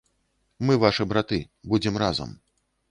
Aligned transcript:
Мы 0.69 0.79
вашы 0.85 1.07
браты, 1.11 1.39
будзем 1.75 2.05
разам. 2.07 2.39